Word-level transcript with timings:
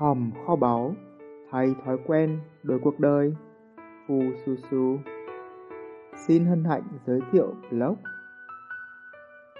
hòm 0.00 0.30
kho 0.46 0.56
báu, 0.56 0.94
thay 1.50 1.74
thói 1.84 1.98
quen, 2.06 2.40
đổi 2.62 2.80
cuộc 2.84 3.00
đời. 3.00 3.34
Phu 4.08 4.22
Su 4.46 4.56
Su 4.70 4.98
Xin 6.16 6.44
hân 6.44 6.64
hạnh 6.64 6.82
giới 7.06 7.20
thiệu 7.32 7.54
blog 7.70 7.96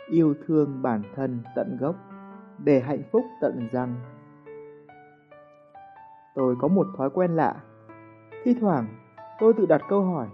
Yêu 0.06 0.34
thương 0.46 0.82
bản 0.82 1.02
thân 1.14 1.42
tận 1.56 1.76
gốc 1.80 1.96
để 2.64 2.80
hạnh 2.80 3.02
phúc 3.12 3.24
tận 3.40 3.68
răng. 3.72 3.94
Tôi 6.34 6.56
có 6.60 6.68
một 6.68 6.86
thói 6.96 7.10
quen 7.10 7.30
lạ. 7.30 7.54
Thi 8.44 8.54
thoảng 8.60 8.86
tôi 9.40 9.52
tự 9.52 9.66
đặt 9.66 9.82
câu 9.88 10.02
hỏi 10.02 10.28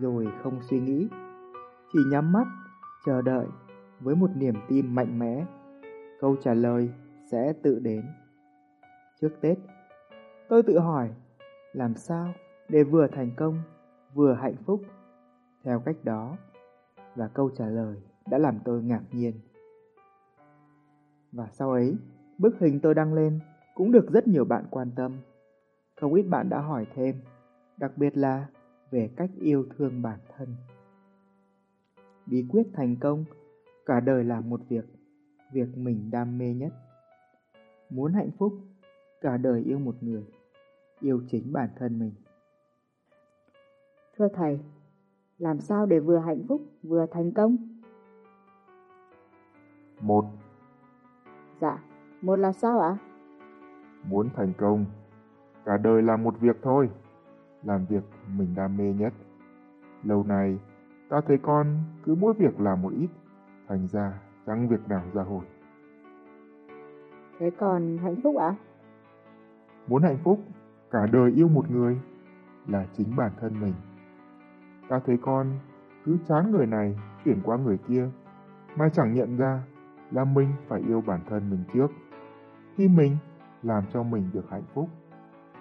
rồi 0.00 0.28
không 0.42 0.58
suy 0.62 0.80
nghĩ, 0.80 1.08
chỉ 1.92 1.98
nhắm 2.10 2.32
mắt 2.32 2.46
chờ 3.06 3.22
đợi 3.22 3.46
với 4.00 4.14
một 4.14 4.30
niềm 4.36 4.54
tin 4.68 4.94
mạnh 4.94 5.18
mẽ. 5.18 5.46
Câu 6.20 6.36
trả 6.40 6.54
lời 6.54 6.90
sẽ 7.30 7.52
tự 7.62 7.78
đến. 7.78 8.02
Trước 9.20 9.30
Tết, 9.40 9.58
tôi 10.48 10.62
tự 10.62 10.78
hỏi 10.78 11.10
làm 11.72 11.94
sao 11.94 12.32
để 12.68 12.84
vừa 12.84 13.06
thành 13.06 13.30
công 13.36 13.62
vừa 14.14 14.34
hạnh 14.34 14.56
phúc 14.66 14.82
theo 15.64 15.80
cách 15.80 15.96
đó 16.04 16.36
và 17.14 17.28
câu 17.28 17.50
trả 17.56 17.66
lời 17.66 17.96
đã 18.30 18.38
làm 18.38 18.58
tôi 18.64 18.82
ngạc 18.82 19.02
nhiên. 19.12 19.32
Và 21.32 21.48
sau 21.50 21.70
ấy, 21.70 21.96
bức 22.38 22.58
hình 22.58 22.80
tôi 22.80 22.94
đăng 22.94 23.14
lên 23.14 23.40
cũng 23.74 23.92
được 23.92 24.10
rất 24.12 24.26
nhiều 24.26 24.44
bạn 24.44 24.64
quan 24.70 24.90
tâm. 24.96 25.18
Không 26.00 26.14
ít 26.14 26.22
bạn 26.22 26.48
đã 26.48 26.60
hỏi 26.60 26.86
thêm, 26.94 27.20
đặc 27.76 27.92
biệt 27.96 28.16
là 28.16 28.46
về 28.90 29.10
cách 29.16 29.30
yêu 29.40 29.66
thương 29.76 30.02
bản 30.02 30.18
thân. 30.36 30.56
Bí 32.26 32.46
quyết 32.50 32.66
thành 32.72 32.96
công, 32.96 33.24
cả 33.86 34.00
đời 34.00 34.24
làm 34.24 34.50
một 34.50 34.60
việc, 34.68 34.84
việc 35.52 35.76
mình 35.76 36.10
đam 36.10 36.38
mê 36.38 36.54
nhất. 36.54 36.72
Muốn 37.90 38.12
hạnh 38.12 38.30
phúc, 38.38 38.52
cả 39.24 39.36
đời 39.36 39.62
yêu 39.62 39.78
một 39.78 39.94
người, 40.00 40.24
yêu 41.00 41.22
chính 41.28 41.52
bản 41.52 41.68
thân 41.78 41.98
mình. 41.98 42.12
Thưa 44.18 44.28
Thầy, 44.34 44.60
làm 45.38 45.60
sao 45.60 45.86
để 45.86 46.00
vừa 46.00 46.18
hạnh 46.18 46.44
phúc 46.48 46.62
vừa 46.82 47.06
thành 47.10 47.32
công? 47.32 47.56
Một, 50.00 50.24
Dạ, 51.60 51.78
một 52.22 52.36
là 52.38 52.52
sao 52.52 52.80
ạ? 52.80 52.96
muốn 54.08 54.28
thành 54.36 54.52
công, 54.58 54.84
cả 55.64 55.76
đời 55.76 56.02
làm 56.02 56.22
một 56.24 56.40
việc 56.40 56.56
thôi, 56.62 56.90
làm 57.62 57.86
việc 57.86 58.02
mình 58.36 58.54
đam 58.56 58.76
mê 58.76 58.92
nhất. 58.92 59.12
Lâu 60.02 60.24
nay, 60.24 60.58
ta 61.08 61.20
thấy 61.26 61.38
con 61.42 61.78
cứ 62.04 62.14
mỗi 62.14 62.34
việc 62.34 62.60
làm 62.60 62.82
một 62.82 62.92
ít, 63.00 63.08
thành 63.68 63.88
ra 63.88 64.20
chẳng 64.46 64.68
việc 64.68 64.88
nào 64.88 65.02
ra 65.14 65.22
hồi. 65.22 65.44
Thế 67.38 67.50
còn 67.58 67.98
hạnh 67.98 68.16
phúc 68.22 68.36
ạ? 68.36 68.54
Muốn 69.88 70.02
hạnh 70.02 70.18
phúc, 70.24 70.40
cả 70.90 71.06
đời 71.12 71.32
yêu 71.32 71.48
một 71.48 71.70
người 71.70 72.00
là 72.66 72.86
chính 72.96 73.16
bản 73.16 73.32
thân 73.40 73.60
mình. 73.60 73.74
Ta 74.88 75.00
thấy 75.06 75.18
con 75.22 75.46
cứ 76.04 76.18
chán 76.28 76.50
người 76.50 76.66
này 76.66 76.98
chuyển 77.24 77.40
qua 77.44 77.56
người 77.56 77.78
kia, 77.88 78.08
mà 78.76 78.88
chẳng 78.88 79.14
nhận 79.14 79.36
ra 79.36 79.62
là 80.10 80.24
mình 80.24 80.48
phải 80.68 80.80
yêu 80.80 81.02
bản 81.06 81.20
thân 81.28 81.50
mình 81.50 81.60
trước. 81.74 81.92
Khi 82.76 82.88
mình 82.88 83.16
làm 83.62 83.84
cho 83.92 84.02
mình 84.02 84.30
được 84.32 84.50
hạnh 84.50 84.64
phúc, 84.74 84.88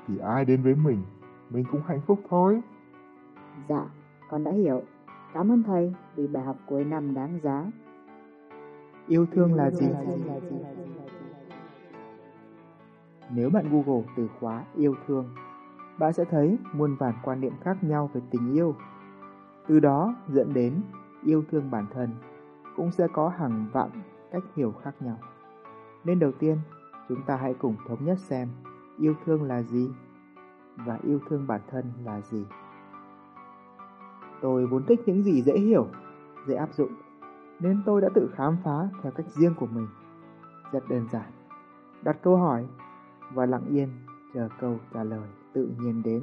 thì 0.08 0.18
ai 0.18 0.46
đến 0.46 0.64
với 0.64 0.76
mình, 0.76 1.04
mình 1.50 1.66
cũng 1.72 1.82
hạnh 1.86 2.02
phúc 2.08 2.20
thôi. 2.30 2.62
Dạ, 3.70 3.86
con 4.30 4.44
đã 4.44 4.52
hiểu. 4.52 4.82
Cảm 5.34 5.52
ơn 5.52 5.64
thầy 5.64 5.94
vì 6.16 6.28
bài 6.28 6.44
học 6.44 6.56
cuối 6.66 6.84
năm 6.84 7.14
đáng 7.14 7.40
giá. 7.44 7.66
Yêu 9.08 9.26
thương 9.32 9.54
là 9.54 9.72
gì? 9.72 9.88
Nếu 13.30 13.50
bạn 13.50 13.66
Google 13.72 14.04
từ 14.16 14.30
khóa 14.40 14.64
yêu 14.76 14.96
thương, 15.08 15.30
bạn 16.00 16.14
sẽ 16.14 16.26
thấy 16.26 16.58
muôn 16.74 16.96
vàn 16.96 17.14
quan 17.24 17.42
niệm 17.42 17.54
khác 17.62 17.84
nhau 17.84 18.10
về 18.14 18.22
tình 18.32 18.54
yêu. 18.54 18.76
Từ 19.68 19.80
đó 19.80 20.16
dẫn 20.28 20.54
đến 20.54 20.82
yêu 21.24 21.44
thương 21.52 21.72
bản 21.72 21.86
thân 21.94 22.10
cũng 22.76 22.92
sẽ 22.92 23.08
có 23.14 23.30
hàng 23.30 23.66
vạn 23.74 23.90
cách 24.32 24.44
hiểu 24.56 24.74
khác 24.84 24.96
nhau. 25.00 25.18
Nên 26.04 26.20
đầu 26.20 26.32
tiên, 26.32 26.58
chúng 27.10 27.22
ta 27.26 27.36
hãy 27.36 27.54
cùng 27.54 27.76
thống 27.88 28.06
nhất 28.06 28.20
xem 28.20 28.48
yêu 29.00 29.14
thương 29.26 29.44
là 29.44 29.62
gì 29.62 29.90
và 30.76 31.00
yêu 31.04 31.20
thương 31.30 31.48
bản 31.48 31.62
thân 31.72 31.86
là 32.06 32.22
gì. 32.22 32.46
Tôi 34.42 34.68
vốn 34.68 34.86
thích 34.86 35.00
những 35.06 35.24
gì 35.24 35.42
dễ 35.42 35.54
hiểu, 35.54 35.88
dễ 36.48 36.56
áp 36.56 36.74
dụng, 36.74 36.92
nên 37.60 37.84
tôi 37.86 38.02
đã 38.02 38.10
tự 38.16 38.30
khám 38.36 38.58
phá 38.64 38.90
theo 39.02 39.12
cách 39.12 39.26
riêng 39.30 39.54
của 39.60 39.66
mình. 39.66 39.88
Rất 40.72 40.90
đơn 40.90 41.08
giản. 41.12 41.32
Đặt 42.04 42.18
câu 42.22 42.38
hỏi 42.38 42.66
và 43.34 43.46
lặng 43.46 43.66
yên 43.70 43.90
chờ 44.34 44.50
câu 44.60 44.78
trả 44.94 45.04
lời 45.04 45.28
tự 45.54 45.72
nhiên 45.80 46.04
đến. 46.04 46.22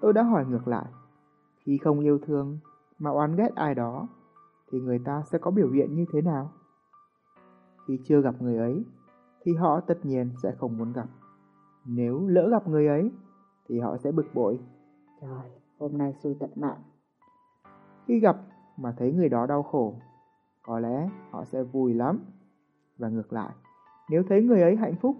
Tôi 0.00 0.12
đã 0.12 0.22
hỏi 0.22 0.46
ngược 0.46 0.68
lại, 0.68 0.86
khi 1.58 1.78
không 1.78 2.00
yêu 2.00 2.18
thương 2.18 2.58
mà 2.98 3.10
oán 3.10 3.36
ghét 3.36 3.54
ai 3.54 3.74
đó 3.74 4.08
thì 4.70 4.80
người 4.80 4.98
ta 4.98 5.22
sẽ 5.22 5.38
có 5.38 5.50
biểu 5.50 5.70
hiện 5.70 5.94
như 5.94 6.04
thế 6.12 6.22
nào? 6.22 6.52
Khi 7.86 8.00
chưa 8.04 8.20
gặp 8.20 8.34
người 8.42 8.56
ấy 8.56 8.84
thì 9.42 9.54
họ 9.54 9.80
tất 9.80 9.98
nhiên 10.02 10.30
sẽ 10.42 10.52
không 10.58 10.78
muốn 10.78 10.92
gặp. 10.92 11.06
Nếu 11.84 12.26
lỡ 12.28 12.48
gặp 12.50 12.68
người 12.68 12.86
ấy 12.86 13.10
thì 13.68 13.80
họ 13.80 13.96
sẽ 13.96 14.12
bực 14.12 14.26
bội. 14.34 14.60
Trời, 15.20 15.50
hôm 15.78 15.98
nay 15.98 16.14
xui 16.22 16.36
tận 16.40 16.50
mạng. 16.56 16.82
Khi 18.06 18.20
gặp 18.20 18.36
mà 18.76 18.94
thấy 18.98 19.12
người 19.12 19.28
đó 19.28 19.46
đau 19.46 19.62
khổ, 19.62 19.94
có 20.62 20.80
lẽ 20.80 21.10
họ 21.30 21.44
sẽ 21.44 21.62
vui 21.62 21.94
lắm. 21.94 22.18
Và 22.98 23.08
ngược 23.08 23.32
lại, 23.32 23.50
nếu 24.10 24.22
thấy 24.28 24.42
người 24.42 24.62
ấy 24.62 24.76
hạnh 24.76 24.94
phúc 25.00 25.16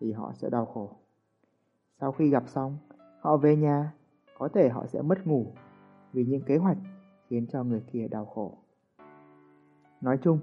thì 0.00 0.12
họ 0.12 0.32
sẽ 0.34 0.50
đau 0.50 0.66
khổ. 0.66 0.90
Sau 2.00 2.12
khi 2.12 2.30
gặp 2.30 2.48
xong, 2.48 2.78
họ 3.20 3.36
về 3.36 3.56
nhà, 3.56 3.92
có 4.38 4.48
thể 4.48 4.68
họ 4.68 4.86
sẽ 4.86 5.02
mất 5.02 5.26
ngủ 5.26 5.46
vì 6.12 6.24
những 6.24 6.42
kế 6.42 6.56
hoạch 6.56 6.78
khiến 7.28 7.46
cho 7.52 7.64
người 7.64 7.82
kia 7.92 8.08
đau 8.08 8.26
khổ. 8.26 8.58
Nói 10.00 10.18
chung 10.22 10.38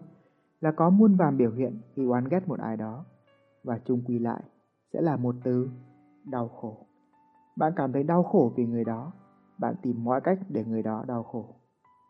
là 0.61 0.71
có 0.71 0.89
muôn 0.89 1.15
vàn 1.15 1.37
biểu 1.37 1.51
hiện 1.51 1.81
khi 1.93 2.05
oán 2.05 2.27
ghét 2.29 2.47
một 2.47 2.59
ai 2.59 2.77
đó 2.77 3.05
và 3.63 3.79
chung 3.85 4.01
quy 4.07 4.19
lại 4.19 4.43
sẽ 4.93 5.01
là 5.01 5.15
một 5.15 5.35
từ 5.43 5.69
đau 6.25 6.47
khổ. 6.47 6.77
Bạn 7.55 7.73
cảm 7.75 7.93
thấy 7.93 8.03
đau 8.03 8.23
khổ 8.23 8.53
vì 8.55 8.65
người 8.65 8.83
đó, 8.83 9.11
bạn 9.57 9.75
tìm 9.81 10.03
mọi 10.03 10.21
cách 10.21 10.39
để 10.49 10.65
người 10.65 10.83
đó 10.83 11.03
đau 11.07 11.23
khổ. 11.23 11.55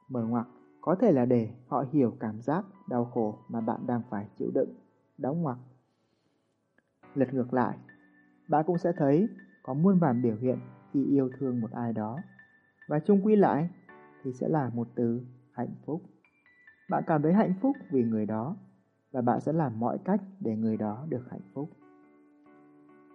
Mở 0.09 0.25
ngoặc 0.25 0.47
có 0.81 0.95
thể 0.95 1.11
là 1.11 1.25
để 1.25 1.49
họ 1.67 1.85
hiểu 1.91 2.13
cảm 2.19 2.41
giác 2.41 2.65
đau 2.89 3.05
khổ 3.05 3.37
mà 3.47 3.61
bạn 3.61 3.87
đang 3.87 4.01
phải 4.09 4.27
chịu 4.37 4.51
đựng. 4.53 4.69
Đóng 5.17 5.41
ngoặc. 5.41 5.57
Lật 7.15 7.33
ngược 7.33 7.53
lại, 7.53 7.77
bạn 8.47 8.63
cũng 8.67 8.77
sẽ 8.77 8.91
thấy 8.97 9.27
có 9.63 9.73
muôn 9.73 9.99
vàn 9.99 10.21
biểu 10.21 10.35
hiện 10.35 10.59
khi 10.93 11.05
yêu 11.05 11.29
thương 11.39 11.61
một 11.61 11.71
ai 11.71 11.93
đó. 11.93 12.19
Và 12.87 12.99
chung 12.99 13.25
quy 13.25 13.35
lại 13.35 13.69
thì 14.23 14.33
sẽ 14.33 14.47
là 14.47 14.69
một 14.73 14.87
từ 14.95 15.21
hạnh 15.51 15.75
phúc. 15.85 16.01
Bạn 16.89 17.03
cảm 17.07 17.21
thấy 17.21 17.33
hạnh 17.33 17.53
phúc 17.61 17.75
vì 17.89 18.03
người 18.03 18.25
đó 18.25 18.55
và 19.11 19.21
bạn 19.21 19.41
sẽ 19.41 19.53
làm 19.53 19.79
mọi 19.79 19.97
cách 20.05 20.21
để 20.39 20.55
người 20.55 20.77
đó 20.77 21.05
được 21.09 21.31
hạnh 21.31 21.41
phúc. 21.53 21.69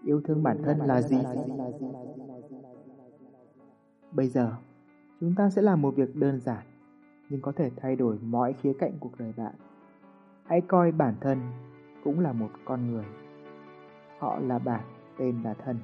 Yêu 0.04 0.20
thương 0.24 0.42
bản 0.42 0.62
thân 0.64 0.78
là 0.78 1.02
gì? 1.02 1.18
Bây 4.12 4.28
giờ, 4.28 4.52
chúng 5.20 5.34
ta 5.34 5.50
sẽ 5.50 5.62
làm 5.62 5.82
một 5.82 5.94
việc 5.96 6.16
đơn 6.16 6.40
giản 6.40 6.66
nhưng 7.28 7.40
có 7.40 7.52
thể 7.52 7.70
thay 7.76 7.96
đổi 7.96 8.18
mọi 8.18 8.52
khía 8.52 8.72
cạnh 8.78 8.92
cuộc 9.00 9.18
đời 9.18 9.32
bạn. 9.36 9.54
Hãy 10.44 10.60
coi 10.60 10.92
bản 10.92 11.14
thân 11.20 11.38
cũng 12.04 12.20
là 12.20 12.32
một 12.32 12.50
con 12.64 12.90
người. 12.90 13.04
Họ 14.22 14.38
là 14.38 14.58
bạn, 14.58 14.80
tên 15.18 15.42
là 15.42 15.54
thân. 15.54 15.78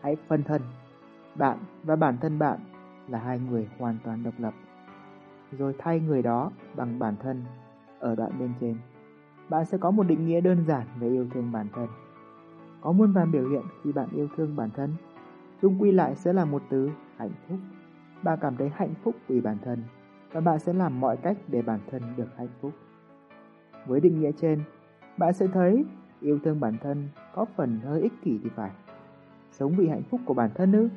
Hãy 0.00 0.16
phân 0.28 0.42
thân. 0.42 0.62
Bạn 1.34 1.58
và 1.82 1.96
bản 1.96 2.16
thân 2.20 2.38
bạn 2.38 2.58
là 3.08 3.18
hai 3.18 3.38
người 3.38 3.68
hoàn 3.78 3.96
toàn 4.04 4.22
độc 4.22 4.34
lập. 4.38 4.54
Rồi 5.58 5.74
thay 5.78 6.00
người 6.00 6.22
đó 6.22 6.50
bằng 6.76 6.98
bản 6.98 7.14
thân 7.22 7.44
ở 7.98 8.14
đoạn 8.14 8.32
bên 8.38 8.52
trên. 8.60 8.76
Bạn 9.48 9.64
sẽ 9.64 9.78
có 9.78 9.90
một 9.90 10.02
định 10.02 10.26
nghĩa 10.26 10.40
đơn 10.40 10.64
giản 10.66 10.86
về 11.00 11.08
yêu 11.08 11.26
thương 11.34 11.52
bản 11.52 11.66
thân. 11.74 11.88
Có 12.80 12.92
muôn 12.92 13.12
vàn 13.12 13.32
biểu 13.32 13.48
hiện 13.48 13.62
khi 13.82 13.92
bạn 13.92 14.08
yêu 14.12 14.28
thương 14.36 14.56
bản 14.56 14.70
thân. 14.70 14.94
Chung 15.62 15.82
quy 15.82 15.92
lại 15.92 16.14
sẽ 16.14 16.32
là 16.32 16.44
một 16.44 16.62
từ 16.68 16.90
hạnh 17.16 17.32
phúc. 17.48 17.58
Bạn 18.22 18.38
cảm 18.42 18.56
thấy 18.56 18.70
hạnh 18.74 18.94
phúc 19.02 19.14
vì 19.28 19.40
bản 19.40 19.56
thân 19.64 19.82
và 20.32 20.40
bạn 20.40 20.58
sẽ 20.58 20.72
làm 20.72 21.00
mọi 21.00 21.16
cách 21.16 21.36
để 21.48 21.62
bản 21.62 21.80
thân 21.90 22.02
được 22.16 22.28
hạnh 22.36 22.48
phúc. 22.60 22.72
Với 23.86 24.00
định 24.00 24.20
nghĩa 24.20 24.32
trên, 24.32 24.62
bạn 25.16 25.32
sẽ 25.32 25.46
thấy 25.46 25.84
yêu 26.20 26.38
thương 26.44 26.60
bản 26.60 26.76
thân 26.82 27.08
có 27.34 27.44
phần 27.56 27.80
hơi 27.84 28.00
ích 28.00 28.12
kỷ 28.22 28.38
thì 28.44 28.50
phải. 28.56 28.70
Sống 29.52 29.74
vì 29.76 29.88
hạnh 29.88 30.02
phúc 30.10 30.20
của 30.24 30.34
bản 30.34 30.50
thân 30.54 30.72
ư? 30.72 30.88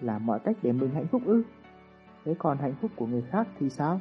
Làm 0.00 0.26
mọi 0.26 0.40
cách 0.40 0.56
để 0.62 0.72
mình 0.72 0.90
hạnh 0.90 1.06
phúc 1.06 1.22
ư? 1.24 1.42
Thế 2.24 2.34
còn 2.38 2.58
hạnh 2.58 2.74
phúc 2.80 2.90
của 2.96 3.06
người 3.06 3.22
khác 3.22 3.48
thì 3.58 3.70
sao? 3.70 4.00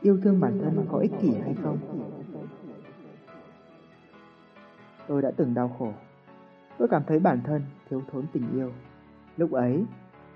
Yêu 0.00 0.18
thương 0.22 0.40
bản 0.40 0.58
thân 0.62 0.86
có 0.88 0.98
ích 0.98 1.12
kỷ 1.20 1.32
hay 1.42 1.54
không? 1.62 1.78
Tôi 5.06 5.22
đã 5.22 5.30
từng 5.36 5.54
đau 5.54 5.76
khổ. 5.78 5.92
Tôi 6.78 6.88
cảm 6.88 7.02
thấy 7.06 7.18
bản 7.18 7.40
thân 7.44 7.62
thiếu 7.90 8.02
thốn 8.12 8.26
tình 8.32 8.44
yêu. 8.54 8.72
Lúc 9.36 9.52
ấy, 9.52 9.84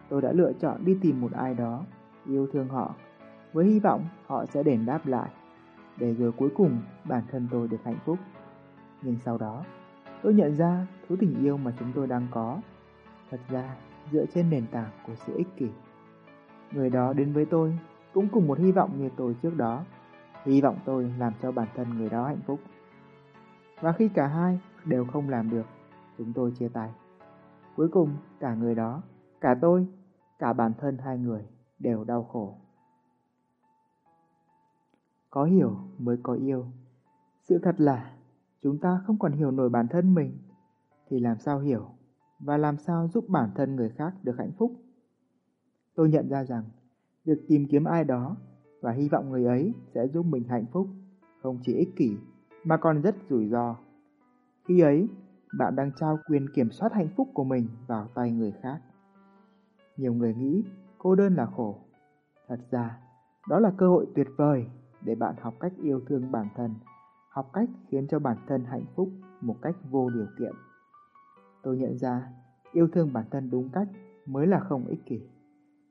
tôi 0.09 0.23
đã 0.23 0.33
lựa 0.33 0.53
chọn 0.53 0.85
đi 0.85 0.99
tìm 1.01 1.21
một 1.21 1.33
ai 1.33 1.55
đó, 1.55 1.85
yêu 2.27 2.49
thương 2.53 2.69
họ, 2.69 2.95
với 3.53 3.65
hy 3.65 3.81
vọng 3.81 4.05
họ 4.27 4.47
sẽ 4.47 4.63
đền 4.63 4.87
đáp 4.87 5.07
lại, 5.07 5.31
để 5.99 6.15
rồi 6.15 6.33
cuối 6.33 6.49
cùng 6.57 6.79
bản 7.05 7.23
thân 7.31 7.49
tôi 7.51 7.69
được 7.69 7.85
hạnh 7.85 7.99
phúc. 8.05 8.19
Nhưng 9.05 9.19
sau 9.19 9.39
đó, 9.39 9.65
tôi 10.23 10.35
nhận 10.35 10.57
ra 10.57 10.87
thứ 11.09 11.17
tình 11.21 11.43
yêu 11.43 11.57
mà 11.57 11.73
chúng 11.79 11.93
tôi 11.95 12.07
đang 12.07 12.27
có 12.31 12.61
thật 13.31 13.41
ra 13.49 13.77
dựa 14.13 14.25
trên 14.35 14.51
nền 14.51 14.67
tảng 14.67 14.91
của 15.07 15.15
sự 15.15 15.37
ích 15.37 15.49
kỷ. 15.57 15.69
Người 16.73 16.91
đó 16.91 17.13
đến 17.13 17.33
với 17.33 17.47
tôi 17.47 17.79
cũng 18.13 18.29
cùng 18.29 18.47
một 18.47 18.59
hy 18.59 18.73
vọng 18.73 18.91
như 18.99 19.11
tôi 19.17 19.37
trước 19.43 19.57
đó. 19.57 19.85
Hy 20.45 20.61
vọng 20.61 20.79
tôi 20.85 21.15
làm 21.19 21.33
cho 21.43 21.53
bản 21.53 21.69
thân 21.75 21.99
người 21.99 22.09
đó 22.09 22.27
hạnh 22.27 22.41
phúc. 22.47 22.61
Và 23.81 23.93
khi 23.93 24.09
cả 24.09 24.27
hai 24.27 24.61
đều 24.85 25.05
không 25.13 25.29
làm 25.29 25.51
được, 25.51 25.67
chúng 26.19 26.33
tôi 26.33 26.53
chia 26.59 26.69
tay. 26.69 26.91
Cuối 27.77 27.89
cùng, 27.89 28.17
cả 28.41 28.55
người 28.55 28.75
đó, 28.75 29.03
cả 29.41 29.55
tôi, 29.61 29.87
cả 30.39 30.53
bản 30.53 30.73
thân 30.79 30.99
hai 30.99 31.19
người 31.19 31.47
đều 31.79 32.05
đau 32.05 32.25
khổ. 32.25 32.57
Có 35.31 35.45
hiểu 35.45 35.77
mới 35.99 36.17
có 36.23 36.33
yêu. 36.33 36.67
Sự 37.41 37.59
thật 37.63 37.75
là 37.79 38.14
chúng 38.65 38.79
ta 38.79 39.01
không 39.07 39.19
còn 39.19 39.33
hiểu 39.33 39.51
nổi 39.51 39.69
bản 39.69 39.89
thân 39.89 40.15
mình 40.15 40.39
thì 41.09 41.21
làm 41.21 41.39
sao 41.39 41.61
hiểu 41.61 41.87
và 42.39 42.57
làm 42.57 42.79
sao 42.79 43.09
giúp 43.09 43.25
bản 43.29 43.51
thân 43.55 43.77
người 43.77 43.89
khác 43.89 44.15
được 44.23 44.35
hạnh 44.39 44.53
phúc. 44.59 44.73
Tôi 45.95 46.09
nhận 46.09 46.29
ra 46.29 46.45
rằng 46.45 46.65
việc 47.25 47.39
tìm 47.49 47.67
kiếm 47.71 47.85
ai 47.85 48.05
đó 48.05 48.37
và 48.81 48.93
hy 48.93 49.09
vọng 49.09 49.31
người 49.31 49.45
ấy 49.45 49.75
sẽ 49.95 50.09
giúp 50.09 50.27
mình 50.27 50.45
hạnh 50.49 50.67
phúc 50.73 50.89
không 51.43 51.59
chỉ 51.63 51.75
ích 51.75 51.97
kỷ 51.97 52.17
mà 52.65 52.77
còn 52.77 53.03
rất 53.03 53.17
rủi 53.31 53.49
ro. 53.49 53.77
Khi 54.69 54.81
ấy, 54.81 55.09
bạn 55.59 55.77
đang 55.77 55.91
trao 55.97 56.19
quyền 56.29 56.47
kiểm 56.55 56.71
soát 56.71 56.93
hạnh 56.93 57.09
phúc 57.17 57.29
của 57.35 57.45
mình 57.45 57.69
vào 57.87 58.09
tay 58.15 58.31
người 58.31 58.53
khác. 58.63 58.81
Nhiều 59.97 60.15
người 60.15 60.35
nghĩ 60.35 60.65
cô 60.99 61.15
đơn 61.15 61.35
là 61.35 61.47
khổ. 61.47 61.79
Thật 62.49 62.61
ra, 62.71 62.99
đó 63.49 63.61
là 63.61 63.73
cơ 63.77 63.89
hội 63.89 64.07
tuyệt 64.15 64.29
vời 64.37 64.67
để 65.05 65.15
bạn 65.15 65.35
học 65.41 65.55
cách 65.61 65.73
yêu 65.83 66.01
thương 66.07 66.33
bản 66.33 66.49
thân, 66.57 66.75
học 67.35 67.51
cách 67.53 67.69
khiến 67.89 68.07
cho 68.09 68.19
bản 68.19 68.37
thân 68.47 68.65
hạnh 68.65 68.85
phúc 68.95 69.09
một 69.41 69.57
cách 69.63 69.77
vô 69.91 70.11
điều 70.11 70.27
kiện. 70.39 70.53
Tôi 71.63 71.77
nhận 71.77 71.99
ra, 71.99 72.29
yêu 72.73 72.89
thương 72.93 73.13
bản 73.13 73.25
thân 73.31 73.51
đúng 73.51 73.69
cách 73.73 73.89
mới 74.27 74.47
là 74.47 74.61
không 74.61 74.87
ích 74.87 75.07
kỷ. 75.07 75.21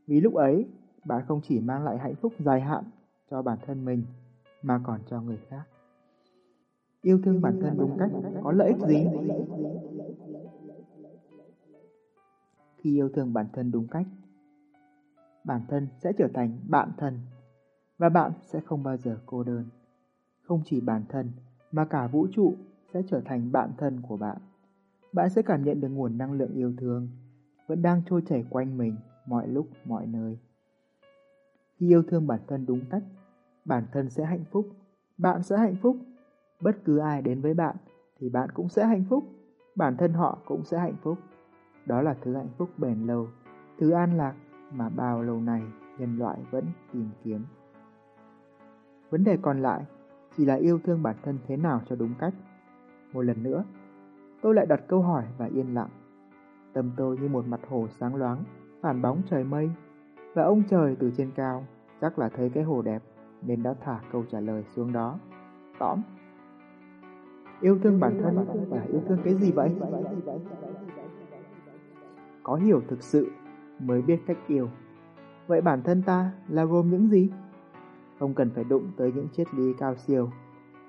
Vì 0.08 0.22
lúc 0.22 0.34
ấy, 0.34 0.70
bạn 1.06 1.24
không 1.28 1.42
chỉ 1.44 1.60
mang 1.60 1.84
lại 1.84 1.98
hạnh 1.98 2.16
phúc 2.16 2.34
dài 2.40 2.62
hạn 2.62 2.84
cho 3.32 3.42
bản 3.42 3.58
thân 3.66 3.86
mình, 3.86 4.04
mà 4.62 4.82
còn 4.84 5.00
cho 5.06 5.22
người 5.22 5.40
khác. 5.50 5.64
Yêu 7.02 7.20
thương 7.24 7.42
bản 7.42 7.60
thân 7.62 7.78
đúng 7.78 7.98
cách 8.00 8.12
có 8.44 8.52
lợi 8.52 8.68
ích 8.68 8.88
gì? 8.88 9.08
Khi 12.78 12.96
yêu 12.96 13.10
thương 13.14 13.34
bản 13.34 13.46
thân 13.54 13.72
đúng 13.72 13.88
cách, 13.88 14.08
bản 15.44 15.62
thân 15.68 15.88
sẽ 15.98 16.12
trở 16.18 16.28
thành 16.34 16.58
bạn 16.70 16.92
thân 16.98 17.20
và 17.98 18.10
bạn 18.10 18.32
sẽ 18.42 18.60
không 18.60 18.84
bao 18.84 18.98
giờ 18.98 19.18
cô 19.26 19.44
đơn. 19.44 19.66
Không 20.48 20.62
chỉ 20.66 20.82
bản 20.82 21.04
thân 21.10 21.32
mà 21.72 21.86
cả 21.86 22.08
vũ 22.08 22.28
trụ 22.32 22.56
sẽ 22.94 23.02
trở 23.08 23.22
thành 23.26 23.52
bạn 23.52 23.72
thân 23.78 24.02
của 24.08 24.18
bạn. 24.18 24.38
Bạn 25.14 25.30
sẽ 25.30 25.42
cảm 25.42 25.64
nhận 25.64 25.82
được 25.82 25.90
nguồn 25.90 26.18
năng 26.18 26.32
lượng 26.32 26.54
yêu 26.54 26.74
thương 26.78 27.08
vẫn 27.68 27.82
đang 27.82 28.02
trôi 28.06 28.22
chảy 28.26 28.46
quanh 28.50 28.78
mình 28.78 28.96
mọi 29.26 29.48
lúc 29.48 29.68
mọi 29.86 30.08
nơi. 30.08 30.38
Khi 31.78 31.88
yêu 31.88 32.04
thương 32.08 32.28
bản 32.28 32.40
thân 32.48 32.66
đúng 32.66 32.82
cách, 32.90 33.04
bản 33.66 33.84
thân 33.92 34.10
sẽ 34.10 34.26
hạnh 34.26 34.44
phúc, 34.52 34.70
bạn 35.18 35.44
sẽ 35.44 35.58
hạnh 35.58 35.76
phúc. 35.82 35.98
Bất 36.62 36.76
cứ 36.86 36.98
ai 36.98 37.22
đến 37.22 37.42
với 37.42 37.54
bạn 37.54 37.76
thì 38.20 38.30
bạn 38.30 38.50
cũng 38.54 38.70
sẽ 38.70 38.86
hạnh 38.86 39.04
phúc, 39.10 39.24
bản 39.76 39.98
thân 39.98 40.14
họ 40.14 40.38
cũng 40.46 40.64
sẽ 40.64 40.80
hạnh 40.80 40.96
phúc. 41.02 41.18
Đó 41.86 42.02
là 42.02 42.16
thứ 42.22 42.36
hạnh 42.36 42.50
phúc 42.58 42.70
bền 42.78 43.08
lâu, 43.08 43.28
thứ 43.80 43.92
an 43.92 44.18
lạc 44.18 44.36
mà 44.74 44.90
bao 44.90 45.22
lâu 45.22 45.42
nay 45.42 45.62
nhân 46.00 46.18
loại 46.18 46.40
vẫn 46.52 46.66
tìm 46.94 47.10
kiếm. 47.24 47.46
Vấn 49.10 49.24
đề 49.24 49.38
còn 49.42 49.62
lại 49.62 49.86
chỉ 50.38 50.46
là 50.46 50.56
yêu 50.56 50.80
thương 50.84 51.04
bản 51.04 51.16
thân 51.24 51.38
thế 51.48 51.58
nào 51.58 51.82
cho 51.90 51.96
đúng 51.96 52.14
cách. 52.20 52.34
Một 53.14 53.22
lần 53.22 53.44
nữa, 53.44 53.64
tôi 54.42 54.56
lại 54.56 54.66
đặt 54.66 54.82
câu 54.88 55.02
hỏi 55.02 55.24
và 55.38 55.46
yên 55.46 55.74
lặng. 55.74 55.90
Tâm 56.74 56.92
tôi 56.98 57.18
như 57.18 57.28
một 57.28 57.48
mặt 57.48 57.60
hồ 57.70 57.88
sáng 58.00 58.16
loáng, 58.16 58.44
phản 58.82 59.02
bóng 59.02 59.22
trời 59.30 59.44
mây. 59.44 59.72
Và 60.34 60.44
ông 60.44 60.64
trời 60.70 60.96
từ 61.00 61.12
trên 61.18 61.32
cao 61.36 61.66
chắc 62.02 62.20
là 62.20 62.30
thấy 62.30 62.50
cái 62.50 62.64
hồ 62.64 62.82
đẹp 62.82 63.04
nên 63.42 63.64
đã 63.64 63.76
thả 63.82 64.00
câu 64.12 64.24
trả 64.32 64.40
lời 64.40 64.64
xuống 64.76 64.94
đó. 64.94 65.20
Tóm. 65.80 66.02
Yêu 67.62 67.80
thương 67.84 68.00
bản 68.00 68.20
thân 68.24 68.46
và 68.70 68.82
yêu 68.82 69.02
thương 69.08 69.20
cái 69.24 69.34
gì 69.34 69.52
vậy? 69.52 69.70
Có 72.44 72.56
hiểu 72.56 72.82
thực 72.88 73.04
sự 73.04 73.32
mới 73.80 74.02
biết 74.02 74.20
cách 74.28 74.38
yêu. 74.48 74.70
Vậy 75.48 75.62
bản 75.62 75.82
thân 75.84 76.02
ta 76.02 76.32
là 76.48 76.66
gồm 76.66 76.90
những 76.90 77.08
gì? 77.08 77.32
Không 78.24 78.34
cần 78.34 78.52
phải 78.56 78.64
đụng 78.64 78.92
tới 78.98 79.12
những 79.12 79.28
triết 79.30 79.54
lý 79.54 79.74
cao 79.74 79.96
siêu, 79.96 80.30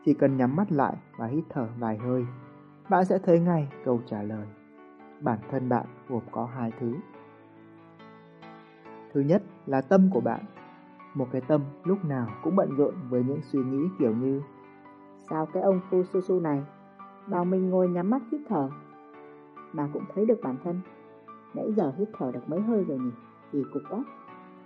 chỉ 0.05 0.15
cần 0.15 0.37
nhắm 0.37 0.57
mắt 0.57 0.73
lại 0.73 0.97
và 1.19 1.27
hít 1.27 1.45
thở 1.49 1.69
vài 1.79 1.99
hơi, 1.99 2.27
bạn 2.91 3.05
sẽ 3.05 3.19
thấy 3.19 3.41
ngay 3.41 3.69
câu 3.85 4.01
trả 4.07 4.23
lời. 4.23 4.47
Bản 5.21 5.39
thân 5.51 5.69
bạn 5.69 5.87
gồm 6.09 6.23
có 6.31 6.45
hai 6.45 6.73
thứ. 6.81 6.95
Thứ 9.13 9.21
nhất 9.21 9.43
là 9.67 9.81
tâm 9.81 10.11
của 10.13 10.21
bạn. 10.21 10.45
Một 11.15 11.29
cái 11.33 11.41
tâm 11.41 11.61
lúc 11.85 12.05
nào 12.05 12.29
cũng 12.43 12.57
bận 12.57 12.77
rộn 12.77 12.95
với 13.09 13.25
những 13.25 13.41
suy 13.43 13.59
nghĩ 13.59 13.89
kiểu 13.99 14.15
như 14.17 14.43
Sao 15.31 15.47
cái 15.47 15.63
ông 15.63 15.81
Phu 15.91 16.03
Su 16.05 16.21
Su 16.21 16.41
này 16.41 16.63
bảo 17.27 17.45
mình 17.45 17.71
ngồi 17.71 17.89
nhắm 17.89 18.11
mắt 18.11 18.23
hít 18.33 18.41
thở 18.49 18.69
mà 19.73 19.89
cũng 19.93 20.05
thấy 20.15 20.27
được 20.27 20.41
bản 20.43 20.57
thân. 20.65 20.81
Nãy 21.55 21.73
giờ 21.77 21.93
hít 21.99 22.09
thở 22.19 22.33
được 22.33 22.49
mấy 22.49 22.61
hơi 22.61 22.85
rồi 22.85 22.99
nhỉ? 22.99 23.11
Kỳ 23.53 23.63
cục 23.73 23.83
quá. 23.91 24.05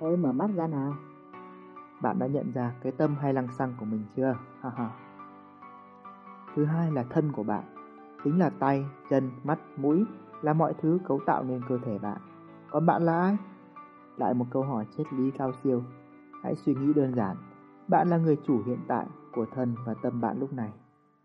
Thôi 0.00 0.16
mở 0.16 0.32
mắt 0.32 0.50
ra 0.56 0.66
nào. 0.66 0.94
Bạn 2.02 2.18
đã 2.18 2.26
nhận 2.26 2.52
ra 2.52 2.74
cái 2.82 2.92
tâm 2.92 3.16
hay 3.20 3.34
lăng 3.34 3.52
xăng 3.52 3.74
của 3.80 3.84
mình 3.84 4.04
chưa? 4.16 4.36
Ha 4.60 4.70
ha. 4.76 4.90
Thứ 6.54 6.64
hai 6.64 6.92
là 6.92 7.04
thân 7.10 7.32
của 7.32 7.42
bạn. 7.42 7.64
Chính 8.24 8.38
là 8.38 8.50
tay, 8.50 8.86
chân, 9.10 9.30
mắt, 9.44 9.58
mũi 9.76 10.04
là 10.42 10.52
mọi 10.52 10.74
thứ 10.74 10.98
cấu 11.08 11.20
tạo 11.26 11.44
nên 11.44 11.60
cơ 11.68 11.78
thể 11.84 11.98
bạn. 11.98 12.20
Còn 12.70 12.86
bạn 12.86 13.02
là 13.02 13.20
ai? 13.20 13.36
Lại 14.16 14.34
một 14.34 14.44
câu 14.50 14.62
hỏi 14.62 14.86
triết 14.96 15.12
lý 15.12 15.30
cao 15.30 15.52
siêu. 15.62 15.82
Hãy 16.42 16.56
suy 16.56 16.74
nghĩ 16.74 16.92
đơn 16.92 17.14
giản. 17.14 17.36
Bạn 17.88 18.08
là 18.08 18.16
người 18.16 18.36
chủ 18.46 18.62
hiện 18.66 18.78
tại 18.88 19.06
của 19.34 19.46
thân 19.54 19.74
và 19.86 19.94
tâm 20.02 20.20
bạn 20.20 20.40
lúc 20.40 20.52
này. 20.52 20.72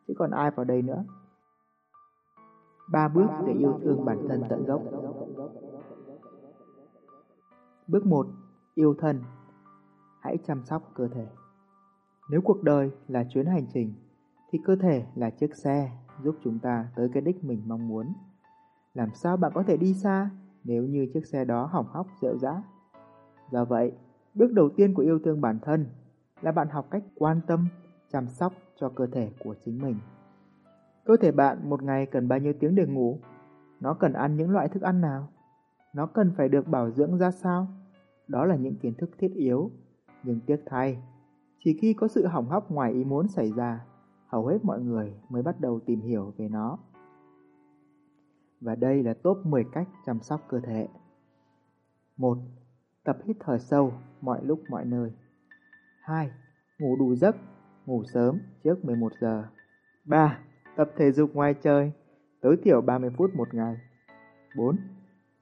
Chứ 0.07 0.13
còn 0.17 0.31
ai 0.31 0.51
vào 0.51 0.65
đây 0.65 0.81
nữa? 0.81 1.03
Ba 2.91 3.07
bước 3.07 3.27
để 3.47 3.53
yêu 3.53 3.79
thương 3.83 4.05
bản 4.05 4.17
thân 4.27 4.43
tận 4.49 4.65
gốc. 4.65 4.81
Bước 7.87 8.05
1. 8.05 8.27
Yêu 8.75 8.95
thân. 8.99 9.23
Hãy 10.23 10.37
chăm 10.47 10.63
sóc 10.65 10.91
cơ 10.95 11.07
thể. 11.07 11.27
Nếu 12.29 12.41
cuộc 12.41 12.63
đời 12.63 12.91
là 13.07 13.23
chuyến 13.29 13.45
hành 13.45 13.65
trình, 13.73 13.93
thì 14.51 14.59
cơ 14.65 14.75
thể 14.75 15.05
là 15.15 15.29
chiếc 15.29 15.55
xe 15.55 15.91
giúp 16.23 16.35
chúng 16.43 16.59
ta 16.59 16.87
tới 16.95 17.09
cái 17.13 17.21
đích 17.21 17.43
mình 17.43 17.61
mong 17.65 17.87
muốn. 17.87 18.13
Làm 18.93 19.09
sao 19.13 19.37
bạn 19.37 19.51
có 19.55 19.63
thể 19.63 19.77
đi 19.77 19.93
xa 19.93 20.29
nếu 20.63 20.83
như 20.83 21.07
chiếc 21.13 21.25
xe 21.25 21.45
đó 21.45 21.65
hỏng 21.65 21.85
hóc 21.89 22.07
rệu 22.21 22.37
rã? 22.37 22.63
Do 23.51 23.65
vậy, 23.65 23.91
bước 24.33 24.53
đầu 24.53 24.69
tiên 24.69 24.93
của 24.93 25.01
yêu 25.01 25.19
thương 25.19 25.41
bản 25.41 25.59
thân 25.61 25.85
là 26.41 26.51
bạn 26.51 26.67
học 26.69 26.87
cách 26.91 27.03
quan 27.15 27.41
tâm, 27.47 27.67
chăm 28.11 28.27
sóc 28.27 28.53
cho 28.75 28.89
cơ 28.89 29.07
thể 29.07 29.31
của 29.43 29.55
chính 29.65 29.81
mình. 29.81 29.95
Cơ 31.05 31.17
thể 31.21 31.31
bạn 31.31 31.69
một 31.69 31.83
ngày 31.83 32.05
cần 32.05 32.27
bao 32.27 32.39
nhiêu 32.39 32.53
tiếng 32.59 32.75
để 32.75 32.85
ngủ? 32.85 33.19
Nó 33.79 33.93
cần 33.93 34.13
ăn 34.13 34.37
những 34.37 34.51
loại 34.51 34.67
thức 34.67 34.81
ăn 34.81 35.01
nào? 35.01 35.27
Nó 35.93 36.05
cần 36.05 36.31
phải 36.37 36.49
được 36.49 36.67
bảo 36.67 36.91
dưỡng 36.91 37.17
ra 37.17 37.31
sao? 37.31 37.67
Đó 38.27 38.45
là 38.45 38.55
những 38.55 38.75
kiến 38.75 38.93
thức 38.97 39.09
thiết 39.17 39.33
yếu. 39.33 39.71
Nhưng 40.23 40.39
tiếc 40.39 40.63
thay, 40.65 40.97
chỉ 41.59 41.77
khi 41.81 41.93
có 41.93 42.07
sự 42.07 42.27
hỏng 42.27 42.49
hóc 42.49 42.71
ngoài 42.71 42.93
ý 42.93 43.03
muốn 43.03 43.27
xảy 43.27 43.51
ra, 43.51 43.85
hầu 44.27 44.47
hết 44.47 44.65
mọi 44.65 44.81
người 44.81 45.13
mới 45.29 45.43
bắt 45.43 45.61
đầu 45.61 45.79
tìm 45.79 46.01
hiểu 46.01 46.33
về 46.37 46.49
nó. 46.49 46.77
Và 48.61 48.75
đây 48.75 49.03
là 49.03 49.13
top 49.13 49.37
10 49.45 49.63
cách 49.71 49.87
chăm 50.05 50.19
sóc 50.21 50.41
cơ 50.47 50.59
thể. 50.59 50.87
1. 52.17 52.37
Tập 53.03 53.17
hít 53.23 53.37
thở 53.39 53.57
sâu 53.57 53.93
mọi 54.21 54.45
lúc 54.45 54.59
mọi 54.69 54.85
nơi. 54.85 55.11
2. 56.01 56.31
Ngủ 56.79 56.95
đủ 56.95 57.15
giấc, 57.15 57.35
ngủ 57.85 58.03
sớm 58.03 58.39
trước 58.63 58.85
11 58.85 59.11
giờ. 59.21 59.43
3. 60.05 60.39
Tập 60.75 60.89
thể 60.97 61.11
dục 61.11 61.33
ngoài 61.33 61.53
trời, 61.61 61.91
tối 62.41 62.57
thiểu 62.63 62.81
30 62.81 63.09
phút 63.17 63.35
một 63.35 63.53
ngày. 63.53 63.77
4. 64.57 64.77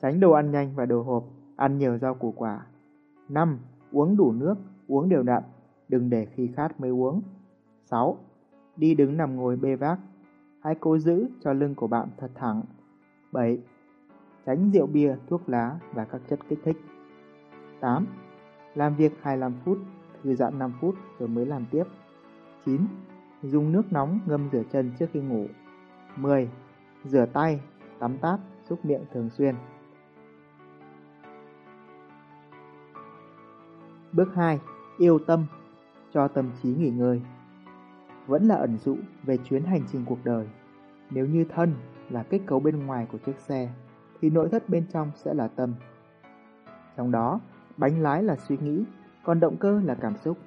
Tránh 0.02 0.20
đồ 0.20 0.32
ăn 0.32 0.52
nhanh 0.52 0.76
và 0.76 0.86
đồ 0.86 1.04
hộp, 1.04 1.24
ăn 1.56 1.78
nhiều 1.78 1.98
rau 1.98 2.16
củ 2.16 2.34
quả. 2.38 2.66
5. 3.30 3.60
Uống 3.92 4.18
đủ 4.18 4.32
nước, 4.32 4.56
uống 4.92 5.10
đều 5.10 5.24
đặn, 5.24 5.44
đừng 5.88 6.10
để 6.10 6.28
khi 6.36 6.50
khát 6.56 6.80
mới 6.80 6.90
uống. 6.90 7.22
6. 7.86 8.18
Đi 8.76 8.96
đứng 8.96 9.18
nằm 9.18 9.36
ngồi 9.36 9.56
bê 9.56 9.76
vác. 9.76 10.00
Hãy 10.60 10.76
cố 10.80 10.98
giữ 10.98 11.28
cho 11.40 11.54
lưng 11.54 11.76
của 11.76 11.88
bạn 11.88 12.08
thật 12.18 12.32
thẳng. 12.36 12.62
7. 13.32 13.60
Tránh 14.46 14.72
rượu 14.74 14.88
bia, 14.88 15.16
thuốc 15.28 15.50
lá 15.50 15.80
và 15.94 16.06
các 16.06 16.22
chất 16.30 16.40
kích 16.50 16.60
thích. 16.64 16.78
8. 17.80 18.06
Làm 18.76 18.96
việc 18.96 19.14
25 19.22 19.54
phút, 19.66 19.78
thư 20.24 20.36
giãn 20.36 20.60
5 20.60 20.74
phút 20.82 20.96
rồi 21.20 21.30
mới 21.30 21.46
làm 21.46 21.66
tiếp. 21.72 21.84
9. 22.66 22.82
Dùng 23.44 23.72
nước 23.72 23.92
nóng 23.92 24.20
ngâm 24.26 24.50
rửa 24.52 24.64
chân 24.72 24.92
trước 25.00 25.10
khi 25.14 25.20
ngủ. 25.20 25.46
10. 26.16 26.50
Rửa 27.04 27.26
tay, 27.26 27.62
tắm 28.00 28.18
táp, 28.18 28.40
xúc 28.70 28.86
miệng 28.86 29.06
thường 29.14 29.30
xuyên. 29.30 29.56
Bước 34.14 34.36
2. 34.36 34.60
Yêu 34.98 35.20
tâm, 35.20 35.46
cho 36.14 36.28
tâm 36.28 36.50
trí 36.62 36.70
nghỉ 36.70 36.90
ngơi. 36.90 37.22
Vẫn 38.28 38.44
là 38.44 38.56
ẩn 38.56 38.78
dụ 38.78 38.98
về 39.24 39.38
chuyến 39.38 39.64
hành 39.64 39.82
trình 39.92 40.06
cuộc 40.06 40.20
đời. 40.24 40.48
Nếu 41.10 41.26
như 41.26 41.46
thân 41.46 41.74
là 42.10 42.24
kết 42.24 42.40
cấu 42.46 42.60
bên 42.60 42.86
ngoài 42.86 43.08
của 43.12 43.18
chiếc 43.18 43.40
xe, 43.40 43.70
thì 44.22 44.30
nội 44.30 44.50
thất 44.50 44.70
bên 44.70 44.86
trong 44.94 45.12
sẽ 45.16 45.34
là 45.34 45.48
tâm. 45.48 45.74
Trong 46.98 47.12
đó, 47.12 47.40
bánh 47.78 48.02
lái 48.02 48.24
là 48.24 48.36
suy 48.36 48.58
nghĩ, 48.58 48.84
còn 49.24 49.40
động 49.40 49.58
cơ 49.58 49.82
là 49.86 49.96
cảm 49.96 50.18
xúc. 50.18 50.38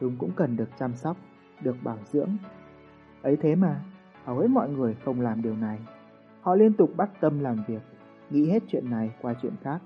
Chúng 0.00 0.16
cũng 0.16 0.30
cần 0.36 0.56
được 0.56 0.68
chăm 0.78 0.94
sóc, 0.94 1.16
được 1.62 1.76
bảo 1.82 1.98
dưỡng. 2.04 2.36
Ấy 3.22 3.36
thế 3.36 3.54
mà, 3.54 3.80
hầu 4.24 4.38
hết 4.38 4.46
mọi 4.46 4.68
người 4.70 4.96
không 5.04 5.20
làm 5.20 5.42
điều 5.42 5.56
này. 5.56 5.78
Họ 6.40 6.54
liên 6.54 6.72
tục 6.72 6.90
bắt 6.96 7.10
tâm 7.20 7.38
làm 7.38 7.56
việc, 7.66 7.82
nghĩ 8.30 8.50
hết 8.50 8.62
chuyện 8.68 8.90
này 8.90 9.10
qua 9.22 9.34
chuyện 9.42 9.52
khác. 9.62 9.78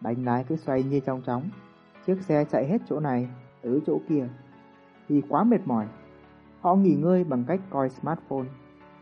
Bánh 0.00 0.24
lái 0.24 0.44
cứ 0.44 0.56
xoay 0.56 0.82
như 0.82 1.00
trong 1.00 1.22
chóng, 1.22 1.50
chiếc 2.08 2.22
xe 2.22 2.44
chạy 2.44 2.66
hết 2.66 2.82
chỗ 2.86 3.00
này, 3.00 3.28
tới 3.62 3.80
chỗ 3.86 4.00
kia. 4.08 4.28
Thì 5.08 5.22
quá 5.28 5.44
mệt 5.44 5.60
mỏi. 5.64 5.86
Họ 6.60 6.74
nghỉ 6.74 6.94
ngơi 6.94 7.24
bằng 7.24 7.44
cách 7.48 7.60
coi 7.70 7.90
smartphone, 7.90 8.46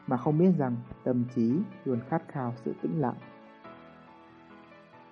mà 0.07 0.17
không 0.17 0.39
biết 0.39 0.51
rằng 0.59 0.77
tâm 1.05 1.25
trí 1.35 1.59
luôn 1.85 2.01
khát 2.09 2.23
khao 2.29 2.55
sự 2.65 2.75
tĩnh 2.83 3.01
lặng. 3.01 3.15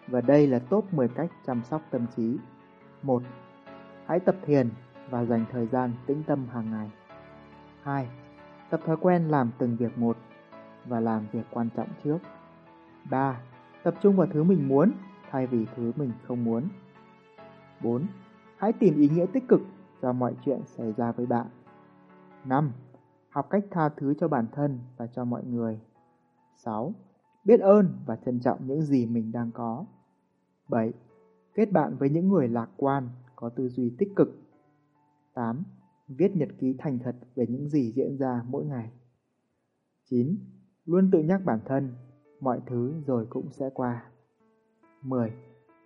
Và 0.09 0.21
đây 0.21 0.47
là 0.47 0.59
top 0.59 0.95
10 0.95 1.09
cách 1.09 1.31
chăm 1.47 1.63
sóc 1.63 1.83
tâm 1.91 2.07
trí. 2.17 2.39
1. 3.03 3.23
Hãy 4.07 4.21
tập 4.21 4.37
thiền 4.43 4.69
và 5.11 5.25
dành 5.25 5.45
thời 5.53 5.67
gian 5.67 5.93
tĩnh 6.07 6.23
tâm 6.27 6.47
hàng 6.53 6.71
ngày. 6.71 6.91
2. 7.83 8.09
Tập 8.71 8.81
thói 8.87 8.97
quen 8.97 9.29
làm 9.29 9.51
từng 9.59 9.77
việc 9.77 9.99
một 9.99 10.17
và 10.87 11.01
làm 11.01 11.27
việc 11.33 11.45
quan 11.51 11.69
trọng 11.77 11.89
trước. 12.05 12.19
3. 13.11 13.41
Tập 13.83 13.95
trung 14.03 14.17
vào 14.17 14.27
thứ 14.27 14.45
mình 14.45 14.69
muốn 14.69 14.93
thay 15.31 15.47
vì 15.47 15.67
thứ 15.77 15.93
mình 15.97 16.13
không 16.27 16.45
muốn. 16.45 16.69
4. 17.85 18.07
Hãy 18.57 18.73
tìm 18.73 18.97
ý 18.97 19.09
nghĩa 19.09 19.27
tích 19.33 19.49
cực 19.49 19.61
cho 20.03 20.13
mọi 20.13 20.35
chuyện 20.45 20.61
xảy 20.67 20.93
ra 20.93 21.13
với 21.13 21.27
bạn. 21.27 21.47
5. 22.45 22.73
Học 23.29 23.47
cách 23.51 23.65
tha 23.71 23.89
thứ 23.89 24.15
cho 24.21 24.29
bản 24.29 24.47
thân 24.53 24.79
và 24.97 25.07
cho 25.07 25.25
mọi 25.25 25.45
người. 25.45 25.81
6. 26.57 26.93
Biết 27.45 27.61
ơn 27.61 27.99
và 28.07 28.17
trân 28.17 28.41
trọng 28.41 28.67
những 28.67 28.83
gì 28.83 29.07
mình 29.07 29.33
đang 29.33 29.51
có. 29.55 29.85
7. 30.69 30.93
Kết 31.55 31.73
bạn 31.73 31.97
với 31.99 32.11
những 32.11 32.29
người 32.29 32.49
lạc 32.49 32.69
quan, 32.77 33.09
có 33.37 33.49
tư 33.49 33.69
duy 33.69 33.95
tích 33.99 34.13
cực. 34.17 34.29
8. 35.35 35.63
Viết 36.09 36.37
nhật 36.37 36.49
ký 36.59 36.75
thành 36.79 36.99
thật 36.99 37.17
về 37.35 37.47
những 37.49 37.69
gì 37.69 37.93
diễn 37.93 38.17
ra 38.19 38.43
mỗi 38.49 38.65
ngày. 38.65 38.91
9. 40.05 40.37
Luôn 40.85 41.11
tự 41.13 41.23
nhắc 41.23 41.41
bản 41.45 41.61
thân, 41.65 41.95
mọi 42.41 42.61
thứ 42.67 42.95
rồi 43.07 43.27
cũng 43.31 43.51
sẽ 43.51 43.71
qua. 43.75 44.05
10. 45.03 45.33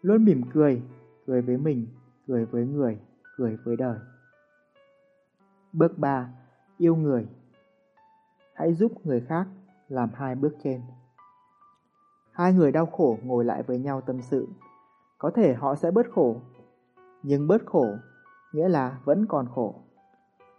Luôn 0.02 0.24
mỉm 0.24 0.42
cười, 0.52 0.82
cười 1.28 1.42
với 1.42 1.56
mình, 1.56 1.86
cười 2.26 2.44
với 2.44 2.66
người, 2.66 2.98
cười 3.36 3.56
với 3.64 3.76
đời. 3.76 3.98
Bước 5.72 5.98
3. 5.98 6.30
Yêu 6.78 6.96
người. 6.96 7.26
Hãy 8.54 8.74
giúp 8.74 8.92
người 9.06 9.20
khác 9.20 9.46
làm 9.88 10.10
hai 10.14 10.34
bước 10.34 10.56
trên. 10.62 10.80
Hai 12.32 12.52
người 12.52 12.72
đau 12.72 12.86
khổ 12.86 13.18
ngồi 13.22 13.44
lại 13.44 13.62
với 13.62 13.78
nhau 13.78 14.00
tâm 14.00 14.22
sự. 14.22 14.48
Có 15.18 15.30
thể 15.30 15.54
họ 15.54 15.74
sẽ 15.74 15.90
bớt 15.90 16.06
khổ, 16.10 16.36
nhưng 17.22 17.48
bớt 17.48 17.66
khổ 17.66 17.86
nghĩa 18.52 18.68
là 18.68 19.00
vẫn 19.04 19.26
còn 19.26 19.46
khổ. 19.54 19.74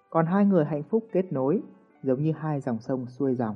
Còn 0.10 0.26
hai 0.26 0.46
người 0.46 0.66
hạnh 0.66 0.84
phúc 0.84 1.08
kết 1.12 1.34
nối, 1.34 1.62
giống 2.04 2.24
như 2.24 2.32
hai 2.32 2.60
dòng 2.62 2.80
sông 2.80 3.06
xuôi 3.08 3.36
dòng. 3.36 3.56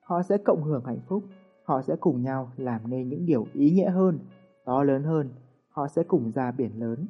Họ 0.00 0.22
sẽ 0.22 0.38
cộng 0.38 0.62
hưởng 0.62 0.84
hạnh 0.84 1.00
phúc, 1.08 1.22
họ 1.64 1.82
sẽ 1.82 1.96
cùng 2.00 2.22
nhau 2.22 2.52
làm 2.56 2.80
nên 2.90 3.08
những 3.08 3.26
điều 3.26 3.46
ý 3.52 3.70
nghĩa 3.70 3.90
hơn, 3.90 4.18
to 4.64 4.82
lớn 4.82 5.04
hơn, 5.04 5.30
họ 5.72 5.88
sẽ 5.88 6.02
cùng 6.02 6.32
ra 6.34 6.50
biển 6.50 6.80
lớn. 6.80 7.06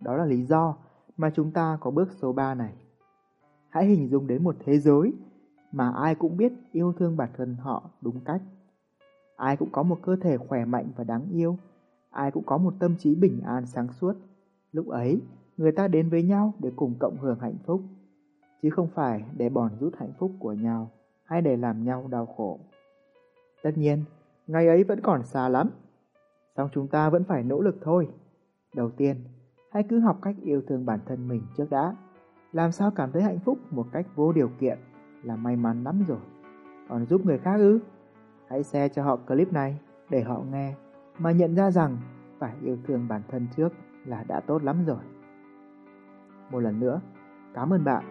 Đó 0.00 0.16
là 0.16 0.24
lý 0.24 0.44
do 0.44 0.76
mà 1.16 1.30
chúng 1.34 1.50
ta 1.50 1.78
có 1.80 1.90
bước 1.90 2.08
số 2.12 2.32
3 2.32 2.54
này. 2.54 2.72
Hãy 3.68 3.86
hình 3.86 4.08
dung 4.08 4.26
đến 4.26 4.44
một 4.44 4.56
thế 4.64 4.78
giới 4.78 5.12
mà 5.72 5.90
ai 5.90 6.14
cũng 6.14 6.36
biết 6.36 6.52
yêu 6.72 6.92
thương 6.92 7.16
bản 7.16 7.28
thân 7.36 7.54
họ 7.54 7.90
đúng 8.00 8.20
cách. 8.24 8.42
Ai 9.36 9.56
cũng 9.56 9.68
có 9.72 9.82
một 9.82 9.98
cơ 10.02 10.16
thể 10.16 10.36
khỏe 10.36 10.64
mạnh 10.64 10.90
và 10.96 11.04
đáng 11.04 11.26
yêu, 11.32 11.58
ai 12.10 12.30
cũng 12.30 12.44
có 12.46 12.58
một 12.58 12.74
tâm 12.78 12.96
trí 12.98 13.14
bình 13.14 13.40
an 13.40 13.66
sáng 13.66 13.92
suốt. 13.92 14.14
Lúc 14.72 14.88
ấy, 14.88 15.20
người 15.56 15.72
ta 15.72 15.88
đến 15.88 16.08
với 16.08 16.22
nhau 16.22 16.54
để 16.58 16.72
cùng 16.76 16.94
cộng 16.98 17.16
hưởng 17.16 17.38
hạnh 17.40 17.56
phúc, 17.66 17.82
chứ 18.62 18.70
không 18.70 18.88
phải 18.94 19.24
để 19.36 19.48
bòn 19.48 19.70
rút 19.80 19.94
hạnh 19.96 20.12
phúc 20.18 20.32
của 20.38 20.52
nhau 20.52 20.90
hay 21.24 21.42
để 21.42 21.56
làm 21.56 21.84
nhau 21.84 22.08
đau 22.10 22.26
khổ. 22.26 22.58
Tất 23.62 23.70
nhiên, 23.76 24.04
ngày 24.46 24.68
ấy 24.68 24.84
vẫn 24.84 25.00
còn 25.00 25.24
xa 25.24 25.48
lắm, 25.48 25.70
song 26.56 26.68
chúng 26.72 26.88
ta 26.88 27.10
vẫn 27.10 27.24
phải 27.24 27.42
nỗ 27.42 27.60
lực 27.60 27.76
thôi. 27.82 28.08
Đầu 28.74 28.90
tiên, 28.90 29.16
hãy 29.72 29.82
cứ 29.88 30.00
học 30.00 30.18
cách 30.22 30.36
yêu 30.42 30.62
thương 30.68 30.86
bản 30.86 31.00
thân 31.06 31.28
mình 31.28 31.42
trước 31.56 31.66
đã. 31.70 31.96
Làm 32.52 32.72
sao 32.72 32.90
cảm 32.90 33.12
thấy 33.12 33.22
hạnh 33.22 33.38
phúc 33.44 33.58
một 33.70 33.86
cách 33.92 34.06
vô 34.14 34.32
điều 34.32 34.50
kiện 34.60 34.78
là 35.22 35.36
may 35.36 35.56
mắn 35.56 35.84
lắm 35.84 36.04
rồi. 36.08 36.18
Còn 36.88 37.06
giúp 37.06 37.26
người 37.26 37.38
khác 37.38 37.56
ư? 37.56 37.78
Hãy 38.48 38.62
share 38.62 38.88
cho 38.88 39.04
họ 39.04 39.16
clip 39.16 39.52
này 39.52 39.78
để 40.10 40.22
họ 40.22 40.42
nghe 40.50 40.74
mà 41.18 41.32
nhận 41.32 41.54
ra 41.54 41.70
rằng 41.70 41.96
phải 42.38 42.54
yêu 42.62 42.76
thương 42.86 43.08
bản 43.08 43.22
thân 43.28 43.46
trước 43.56 43.72
là 44.04 44.24
đã 44.28 44.40
tốt 44.40 44.62
lắm 44.62 44.84
rồi. 44.86 45.02
Một 46.50 46.60
lần 46.60 46.80
nữa, 46.80 47.00
cảm 47.54 47.72
ơn 47.72 47.84
bạn. 47.84 48.04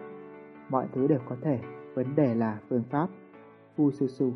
Mọi 0.68 0.86
thứ 0.94 1.06
đều 1.06 1.20
có 1.28 1.36
thể, 1.42 1.60
vấn 1.94 2.16
đề 2.16 2.34
là 2.34 2.60
phương 2.68 2.82
pháp. 2.90 3.08
Fususu. 3.76 4.06
Su 4.06 4.32